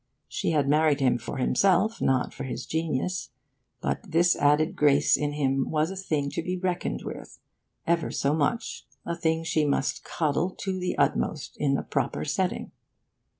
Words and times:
She 0.27 0.49
had 0.49 0.67
married 0.67 0.99
him 0.99 1.19
for 1.19 1.37
himself, 1.37 2.01
not 2.01 2.33
for 2.33 2.43
his 2.43 2.65
genius; 2.65 3.29
but 3.81 3.99
this 4.09 4.35
added 4.35 4.75
grace 4.75 5.15
in 5.15 5.33
him 5.33 5.69
was 5.69 5.91
a 5.91 5.95
thing 5.95 6.31
to 6.31 6.41
be 6.41 6.57
reckoned 6.57 7.03
with, 7.03 7.37
ever 7.85 8.09
so 8.09 8.33
much; 8.33 8.87
a 9.05 9.15
thing 9.15 9.43
she 9.43 9.63
must 9.63 10.03
coddle 10.03 10.55
to 10.61 10.79
the 10.79 10.97
utmost 10.97 11.55
in 11.57 11.77
a 11.77 11.83
proper 11.83 12.25
setting. 12.25 12.71